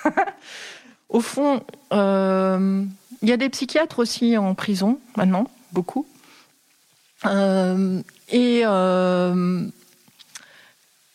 [1.09, 6.05] Au fond, il y a des psychiatres aussi en prison maintenant, beaucoup.
[7.25, 8.63] et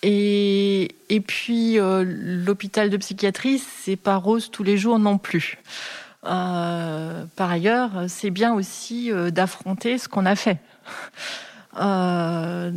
[0.03, 5.59] et, et puis euh, l'hôpital de psychiatrie, c'est pas rose tous les jours non plus.
[6.25, 10.59] Euh, par ailleurs, c'est bien aussi euh, d'affronter ce qu'on a fait.
[11.81, 12.71] Euh,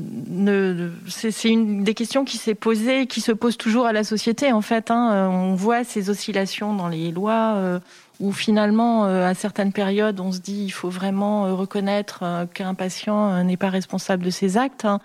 [1.10, 4.62] c'est une des questions qui s'est posée, qui se pose toujours à la société en
[4.62, 4.90] fait.
[4.90, 5.30] Hein.
[5.30, 7.80] On voit ces oscillations dans les lois euh,
[8.22, 13.58] où finalement, à certaines périodes, on se dit il faut vraiment reconnaître qu'un patient n'est
[13.58, 14.86] pas responsable de ses actes.
[14.86, 15.02] Hein.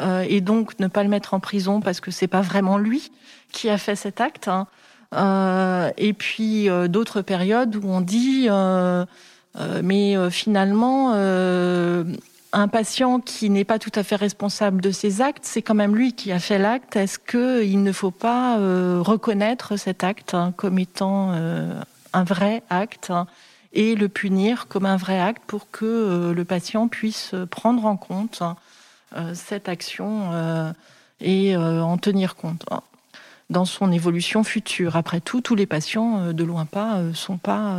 [0.00, 3.10] Euh, et donc ne pas le mettre en prison parce que c'est pas vraiment lui
[3.52, 4.48] qui a fait cet acte.
[4.48, 4.66] Hein.
[5.14, 8.48] Euh, et puis euh, d'autres périodes où on dit
[9.82, 11.12] mais finalement
[12.52, 15.94] un patient qui n'est pas tout à fait responsable de ses actes, c'est quand même
[15.94, 16.96] lui qui a fait l'acte.
[16.96, 18.56] Est-ce qu'il ne faut pas
[19.00, 23.26] reconnaître cet acte hein, comme étant un vrai acte hein,
[23.72, 28.42] et le punir comme un vrai acte pour que le patient puisse prendre en compte
[29.34, 30.72] cette action euh,
[31.20, 32.82] et euh, en tenir compte hein,
[33.48, 34.96] dans son évolution future.
[34.96, 37.78] Après tout, tous les patients, de loin pas, sont pas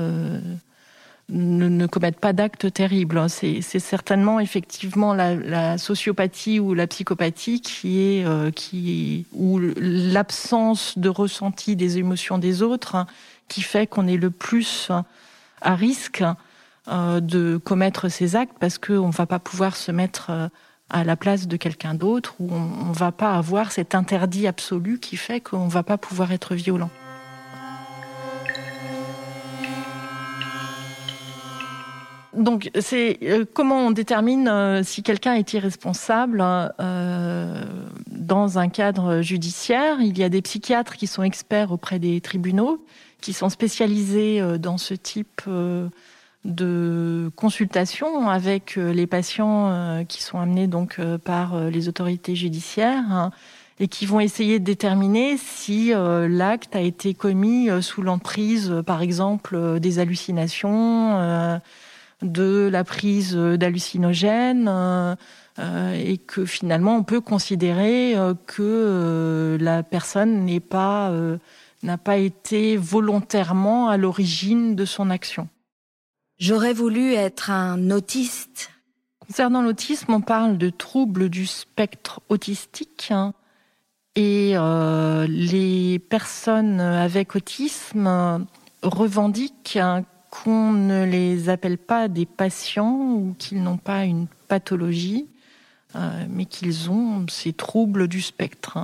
[1.29, 3.17] ne, commettent pas d'actes terribles.
[3.17, 3.29] Hein.
[3.29, 11.77] C'est certainement effectivement la, sociopathie ou la psychopathie qui est qui ou l'absence de ressenti
[11.77, 13.07] des émotions des autres hein,
[13.47, 14.91] qui fait qu'on est le plus
[15.61, 16.23] à risque
[16.89, 20.49] de commettre ces actes parce qu'on ne va pas pouvoir se mettre
[20.91, 24.99] à la place de quelqu'un d'autre, où on ne va pas avoir cet interdit absolu
[24.99, 26.89] qui fait qu'on ne va pas pouvoir être violent.
[32.33, 37.63] Donc, c'est euh, comment on détermine euh, si quelqu'un est irresponsable euh,
[38.09, 39.97] dans un cadre judiciaire?
[39.99, 42.85] Il y a des psychiatres qui sont experts auprès des tribunaux,
[43.19, 45.41] qui sont spécialisés dans ce type
[46.45, 52.35] de consultation avec euh, les patients euh, qui sont amenés donc euh, par les autorités
[52.35, 53.31] judiciaires hein,
[53.79, 59.79] et qui vont essayer de déterminer si l'acte a été commis sous l'emprise, par exemple,
[59.79, 61.59] des hallucinations,
[62.21, 65.17] de la prise d'hallucinogènes,
[65.57, 68.13] et que finalement on peut considérer
[68.45, 71.11] que la personne n'est pas
[71.81, 75.49] n'a pas été volontairement à l'origine de son action.
[76.41, 78.71] J'aurais voulu être un autiste,
[79.27, 83.09] Concernant l'autisme, on parle de troubles du spectre autistique.
[83.11, 83.35] Hein,
[84.15, 88.47] et euh, les personnes avec autisme
[88.81, 95.27] revendiquent hein, qu'on ne les appelle pas des patients ou qu'ils n'ont pas une pathologie,
[95.95, 98.79] euh, mais qu'ils ont ces troubles du spectre.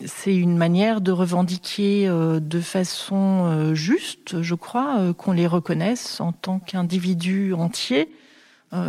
[0.00, 5.46] Euh, c'est une manière de revendiquer euh, de façon euh, juste, je crois, qu'on les
[5.46, 8.08] reconnaisse en tant qu'individus entiers.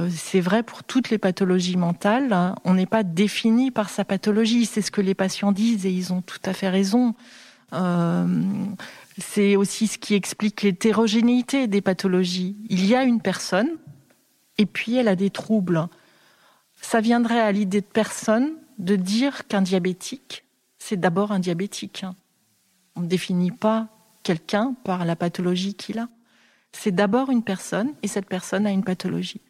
[0.09, 2.33] c'est vrai pour toutes les pathologies mentales.
[2.33, 2.55] Hein.
[2.65, 4.65] On n'est pas défini par sa pathologie.
[4.65, 7.15] C'est ce que les patients disent et ils ont tout à fait raison.
[9.17, 12.57] c'est aussi ce qui explique l'hétérogénéité des pathologies.
[12.69, 13.69] Il y a une personne
[14.57, 15.87] et puis elle a des troubles.
[16.81, 20.45] Ça viendrait à l'idée de personne de dire qu'un diabétique,
[20.89, 22.03] c'est d'abord un diabétique.
[22.03, 22.15] Hein.
[22.95, 23.89] On ne définit pas
[24.23, 26.09] quelqu'un par la pathologie qu'il a.
[26.71, 29.41] C'est d'abord une personne et cette personne a une pathologie.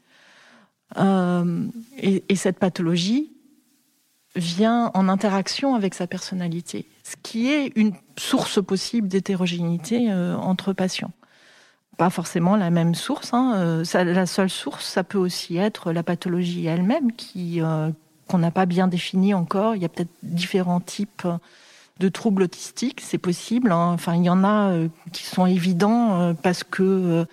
[0.97, 1.65] Euh,
[1.97, 3.31] et, cette pathologie
[4.35, 10.73] vient en interaction avec sa personnalité, ce qui est une source possible d'hétérogénéité euh, entre
[10.73, 11.11] patients.
[11.97, 13.33] Pas forcément la même source.
[13.33, 13.53] Hein.
[13.55, 17.61] Euh, la seule source, ça peut aussi être la pathologie elle-même qui,
[18.29, 19.75] qu'on n'a pas bien défini encore.
[19.75, 21.27] Il y a peut-être différents types
[21.99, 23.71] de troubles autistiques, c'est possible.
[23.71, 23.91] Hein.
[23.93, 27.25] Enfin, il y en a euh, qui sont évidents euh, parce que euh,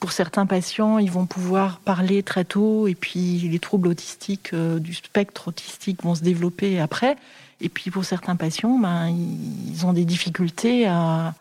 [0.00, 4.92] pour certains patients, ils vont pouvoir parler très tôt et puis les troubles autistiques du
[4.92, 7.16] spectre autistique vont se développer après.
[7.60, 11.34] Et puis pour certains patients, ben, ils ont des difficultés à,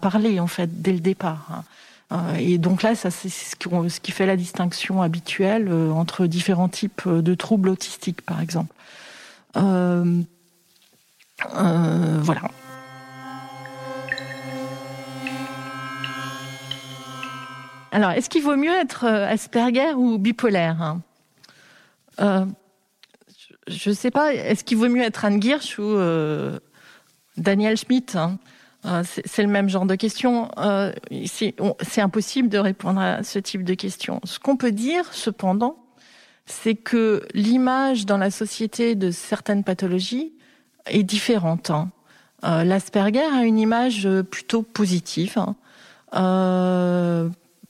[0.00, 1.48] parler en fait dès le départ.
[1.52, 1.64] Hein.
[2.12, 6.68] Euh, et donc là, ça c'est ce qui fait la distinction habituelle euh, entre différents
[6.68, 8.74] types de troubles autistiques, par exemple.
[9.56, 10.22] Euh,
[12.20, 12.42] voilà.
[17.92, 20.80] Alors, est-ce qu'il vaut mieux être Asperger ou bipolaire
[22.18, 22.48] hein?
[23.68, 24.34] Je ne sais pas.
[24.34, 25.96] Est-ce qu'il vaut mieux être Anne Girsch ou
[27.36, 28.38] Daniel Schmidt hein?
[28.86, 30.50] Euh, c'est le même genre de question.
[30.58, 30.92] Euh,
[31.26, 34.20] c'est impossible de répondre à ce type de questions.
[34.24, 35.76] Ce qu'on peut dire, cependant,
[36.46, 40.32] c'est que l'image dans la société de certaines pathologies
[40.86, 41.70] est différente.
[41.70, 41.90] Hein.
[42.44, 45.36] Euh, L'Asperger a une image plutôt positive.
[45.36, 45.56] Hein.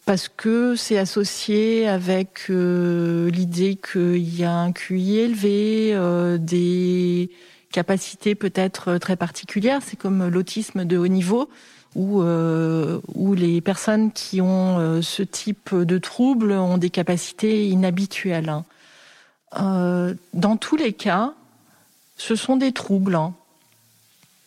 [0.06, 7.30] parce que c'est associé avec l'idée qu'il y a un QI élevé, des
[7.70, 9.80] capacité peut-être euh, très particulière.
[9.84, 11.48] C'est comme l'autisme de haut niveau,
[11.94, 17.68] où, euh, où les personnes qui ont euh, ce type de troubles ont des capacités
[17.68, 18.48] inhabituelles.
[18.48, 18.64] Hein.
[20.34, 21.32] dans tous les cas,
[22.16, 23.34] ce sont des troubles hein,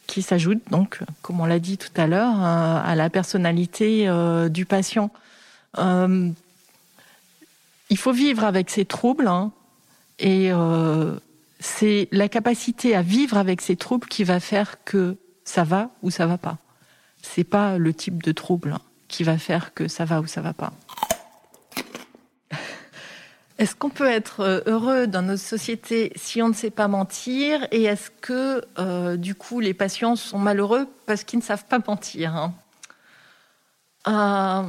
[0.08, 4.08] qui s'ajoutent, donc, comme on l'a dit tout à l'heure, à la personnalité
[4.50, 5.12] du patient.
[5.78, 6.34] il
[7.98, 9.52] faut vivre avec ces troubles hein,
[10.20, 10.52] et
[11.64, 16.12] c'est la capacité à vivre avec ces troubles qui va faire que ça va ou
[16.12, 16.58] ça va pas.
[17.22, 20.52] C'est pas le type de trouble qui va faire que ça va ou ça va
[20.54, 20.74] pas.
[23.60, 27.66] Est-ce qu'on peut être euh, heureux dans nos sociétés si on ne sait pas mentir?
[27.72, 31.80] Et est-ce que, euh, du coup, les patients sont malheureux parce qu'ils ne savent pas
[31.80, 32.54] mentir hein?
[34.08, 34.64] Euh,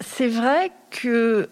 [0.00, 1.50] C'est vrai que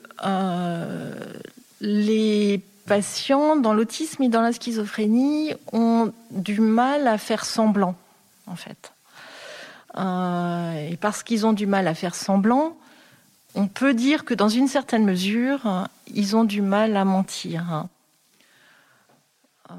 [1.83, 7.95] les patients dans l'autisme et dans la schizophrénie ont du mal à faire semblant,
[8.47, 8.93] en fait.
[9.97, 12.77] Euh, et parce qu'ils ont du mal à faire semblant,
[13.55, 17.87] on peut dire que dans une certaine mesure, ils ont du mal à mentir.
[19.71, 19.75] Euh,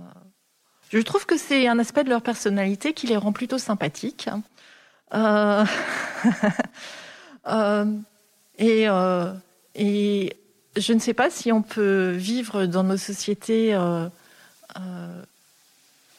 [0.89, 4.29] je trouve que c'est un aspect de leur personnalité qui les rend plutôt sympathiques.
[5.15, 5.65] Euh,
[8.59, 8.87] et,
[9.75, 10.37] et
[10.75, 14.07] je ne sais pas si on peut vivre dans nos sociétés euh,
[14.77, 15.21] euh,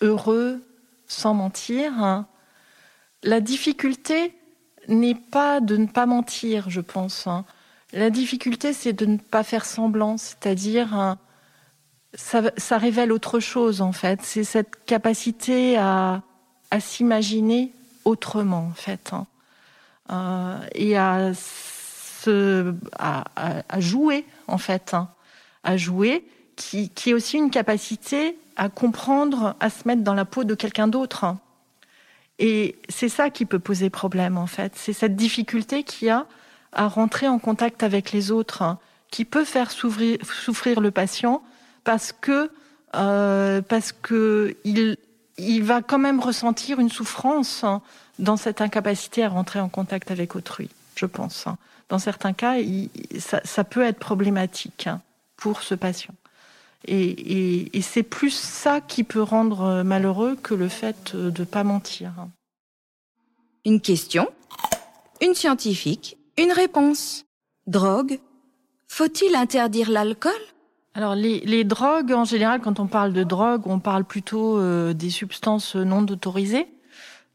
[0.00, 0.62] heureux
[1.08, 1.92] sans mentir.
[2.02, 2.26] Hein.
[3.22, 4.32] La difficulté
[4.88, 7.26] n'est pas de ne pas mentir, je pense.
[7.26, 7.44] Hein.
[7.92, 11.18] La difficulté, c'est de ne pas faire semblant, c'est-à-dire hein,
[12.14, 14.20] ça, révèle autre chose en fait.
[14.22, 16.22] C'est cette capacité à,
[16.80, 17.72] s'imaginer
[18.04, 19.12] autrement en fait,
[20.10, 21.30] euh, et à
[22.28, 25.08] à, jouer en fait, hein.
[25.62, 26.24] à jouer,
[26.56, 30.54] qui, qui, est aussi une capacité à comprendre, à se mettre dans la peau de
[30.54, 31.24] quelqu'un d'autre.
[31.24, 31.38] Hein.
[32.38, 34.72] Et c'est ça qui peut poser problème en fait.
[34.76, 36.26] C'est cette difficulté qu'il y a
[36.72, 38.78] à rentrer en contact avec les autres, hein,
[39.10, 41.42] qui peut faire souffrir, le patient
[41.84, 42.50] parce que
[42.96, 47.64] euh, parce que il, va quand même ressentir une souffrance
[48.18, 50.70] dans cette incapacité à rentrer en contact avec autrui.
[50.96, 51.46] je pense.
[51.88, 52.56] Dans certains cas,
[53.18, 55.00] ça, peut être problématique hein,
[55.36, 56.14] pour ce patient.
[56.86, 62.12] Et, c'est plus ça qui peut rendre malheureux que le fait de ne pas mentir.
[63.64, 64.28] Une question,
[65.20, 67.24] une scientifique, une réponse.
[67.66, 68.20] Drogue
[68.88, 70.32] Faut-il interdire l'alcool?
[70.94, 75.10] Alors les, drogues, en général, quand on parle de drogue, on parle plutôt euh, des
[75.10, 76.68] substances non autorisées.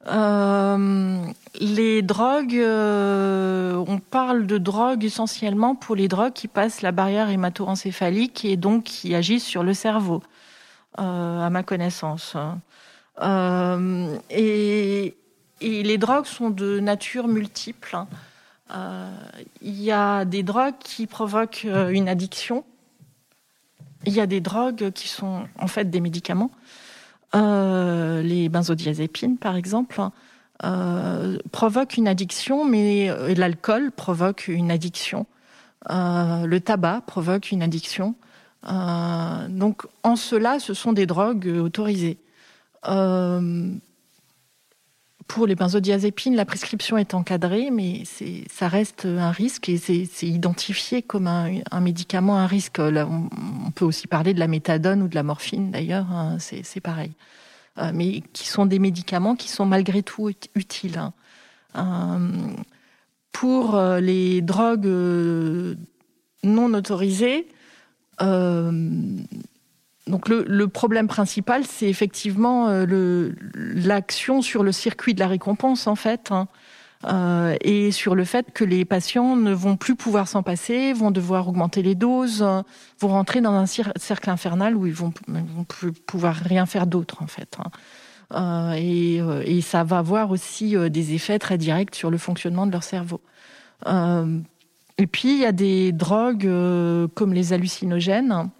[0.07, 1.25] Euh,
[1.59, 7.29] les drogues, euh, on parle de drogue essentiellement pour les drogues qui passent la barrière
[7.29, 10.23] hémato-encéphalique et donc qui agissent sur le cerveau,
[10.97, 12.35] à ma connaissance.
[13.21, 15.15] Et,
[15.61, 17.97] et, les drogues sont de nature multiple.
[19.61, 22.63] Il y a des drogues qui provoquent une addiction
[24.05, 26.51] il y a des drogues qui sont en fait des médicaments.
[27.35, 30.01] Euh, les benzodiazépines, par exemple,
[30.63, 35.25] euh, provoquent une addiction, mais euh, l'alcool provoque une addiction.
[35.89, 38.15] le tabac provoque une addiction.
[38.63, 42.17] donc, en cela, ce sont des drogues autorisées.
[45.29, 48.01] Pour les benzodiazépines, la prescription est encadrée, mais
[48.51, 52.79] ça reste un risque et c'est identifié comme un, médicament à risque.
[52.79, 57.11] on, peut aussi parler de la méthadone ou de la morphine d'ailleurs, hein, c'est pareil.
[57.77, 60.97] Euh, mais qui sont des médicaments qui sont malgré tout utiles.
[60.97, 61.13] Hein.
[61.75, 62.55] Euh,
[63.31, 64.89] pour euh, les drogues
[66.43, 67.47] non autorisées,
[70.09, 75.95] donc le, problème principal, c'est effectivement euh, l'action sur le circuit de la récompense en
[75.95, 76.47] fait, hein.
[77.05, 81.11] euh, et sur le fait que les patients ne vont plus pouvoir s'en passer, vont
[81.11, 82.41] devoir augmenter les doses,
[82.99, 87.21] vont rentrer dans un cercle infernal où ils vont, vont plus pouvoir rien faire d'autre
[87.21, 87.57] en fait.
[87.59, 87.69] Hein.
[88.31, 92.83] Euh, et, ça va avoir aussi des effets très directs sur le fonctionnement de leur
[92.83, 93.21] cerveau.
[93.85, 96.49] et puis il y a des drogues
[97.13, 98.58] comme les hallucinogènes euh,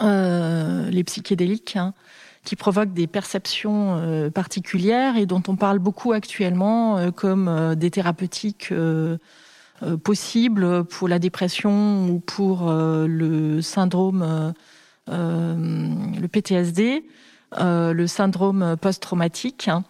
[0.00, 1.94] les psychédéliques, hein,
[2.44, 7.90] qui provoquent des perceptions euh, particulières et dont on parle beaucoup actuellement euh, comme des
[7.90, 8.72] thérapeutiques
[10.04, 14.52] possibles pour la dépression ou pour le syndrome,
[15.08, 17.06] le PTSD,
[17.58, 19.70] le syndrome post-traumatique.
[19.70, 19.84] Hein.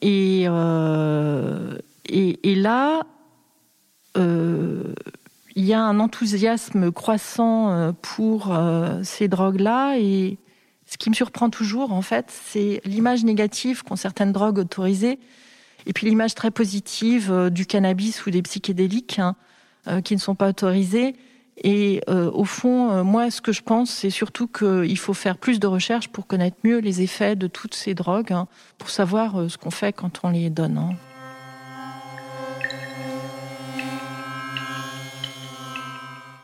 [0.00, 0.46] et,
[2.54, 3.02] là,
[5.56, 10.38] il y a un enthousiasme croissant euh, pour euh, ces drogues-là et
[10.86, 15.18] ce qui me surprend toujours, en fait, c'est l'image négative qu'ont certaines drogues autorisées
[15.86, 19.34] et puis l'image très positive euh, du cannabis ou des psychédéliques hein,
[20.02, 21.16] qui ne sont pas autorisés.
[21.62, 25.66] Et au fond, moi, ce que je pense, c'est surtout qu'il faut faire plus de
[25.66, 28.46] recherches pour connaître mieux les effets de toutes ces drogues, hein,
[28.78, 30.78] pour savoir ce qu'on fait quand on les donne.
[30.78, 31.09] Hein.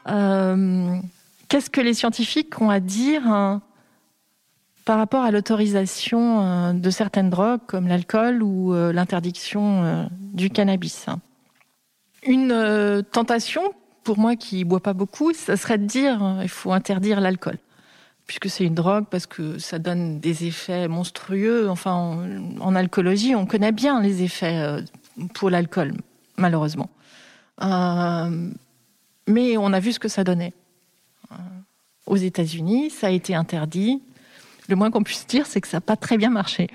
[0.07, 3.63] Qu'est-ce que les scientifiques ont à dire hein,
[4.85, 11.07] par rapport à l'autorisation euh, de certaines drogues comme l'alcool ou euh, l'interdiction du cannabis?
[12.25, 13.63] Une tentation,
[14.03, 17.59] pour moi qui bois pas beaucoup, ça serait de dire il faut interdire l'alcool
[18.27, 21.71] puisque c'est une drogue, parce que ça donne des effets monstrueux.
[21.71, 24.83] Enfin, en, en alcoolologie, on connaît bien les effets
[25.35, 25.93] pour l'alcool,
[26.37, 26.91] malheureusement.
[27.63, 28.51] Euh,
[29.27, 30.53] mais on a vu ce que ça donnait.
[31.33, 31.37] Euh,
[32.07, 34.03] aux États-Unis, ça a été interdit.
[34.69, 36.69] Le moins qu'on puisse dire, c'est que ça n'a pas très bien marché.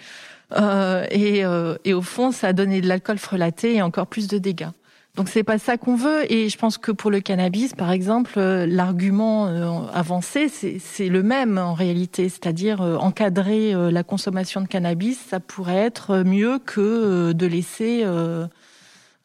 [0.57, 4.27] Euh, et, euh, et, au fond, ça a donné de l'alcool frelaté et encore plus
[4.27, 4.69] de dégâts.
[5.15, 6.31] Donc c'est pas ça qu'on veut.
[6.31, 11.23] Et je pense que pour le cannabis, par exemple, euh, l'argument euh, avancé, c'est le
[11.23, 17.45] même en réalité, c'est-à-dire encadrer la consommation de cannabis, ça pourrait être mieux que de
[17.45, 18.05] laisser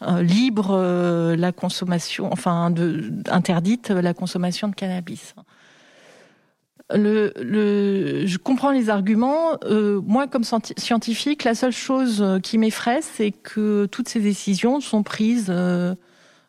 [0.03, 2.73] euh, libre euh, la consommation, enfin
[3.31, 5.35] interdite la consommation de cannabis.
[6.91, 9.59] Je comprends les arguments.
[9.65, 15.03] Euh, moi, comme scientifique, la seule chose qui m'effraie, c'est que toutes ces décisions sont
[15.03, 15.95] prises euh,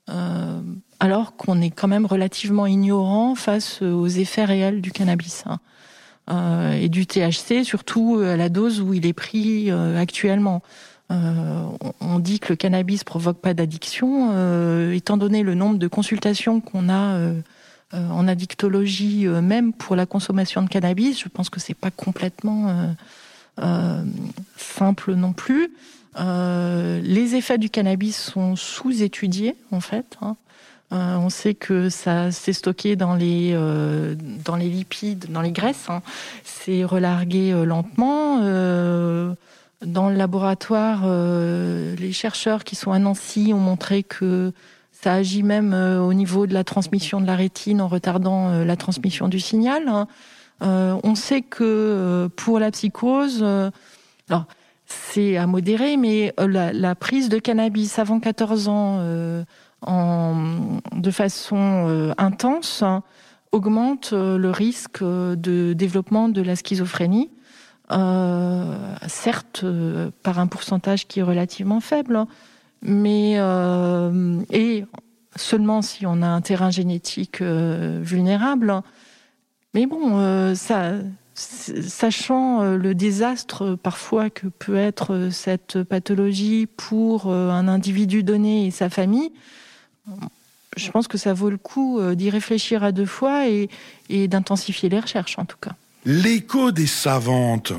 [0.09, 0.61] euh,
[0.99, 5.59] alors qu'on est quand même relativement ignorant face aux effets réels du cannabis hein.
[6.29, 10.61] euh, et du THC, surtout à la dose où il est pris actuellement.
[11.09, 11.67] Euh,
[12.01, 14.31] on dit que le cannabis provoque pas d'addiction.
[14.33, 17.41] Euh, étant donné le nombre de consultations qu'on a euh,
[17.93, 22.93] en addictologie, même pour la consommation de cannabis, je pense que c'est pas complètement
[24.57, 25.71] simple non plus.
[26.17, 30.17] les effets du cannabis sont sous-étudiés en fait.
[30.21, 30.35] Hein.
[30.91, 33.53] on sait que ça s'est stocké dans les
[34.43, 35.89] dans les lipides, dans les graisses.
[35.89, 36.01] Hein.
[36.43, 38.41] C'est relargué lentement.
[39.85, 44.51] Dans le laboratoire, les chercheurs qui sont à Nancy ont montré que
[44.91, 49.27] ça agit même au niveau de la transmission de la rétine en retardant la transmission
[49.27, 49.87] du signal.
[49.87, 50.07] Hein.
[50.61, 54.45] on sait que pour la psychose, alors
[54.87, 58.99] c'est à modérer, mais la, prise de cannabis avant 14 ans
[59.83, 62.83] en, de façon intense
[63.51, 67.31] augmente euh, le risque euh, de développement de la schizophrénie.
[67.91, 69.65] Euh, certes,
[70.23, 72.25] par un pourcentage qui est relativement faible,
[72.81, 73.33] mais
[74.51, 74.85] et
[75.35, 78.69] seulement si on a un terrain génétique vulnérable.
[78.69, 78.83] Hein.
[79.73, 80.93] Mais bon, ça,
[81.33, 88.89] sachant le désastre parfois que peut être cette pathologie pour un individu donné et sa
[88.89, 89.31] famille,
[90.77, 94.89] je pense que ça vaut le coup euh, d'y réfléchir à deux fois et d'intensifier
[94.89, 95.75] les recherches en tout cas.
[96.09, 97.73] L'écho des savantes.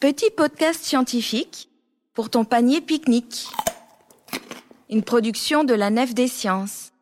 [0.00, 1.68] Petit podcast scientifique
[2.14, 3.48] pour ton panier pique-nique.
[4.88, 6.93] Une production de la Nef des Sciences.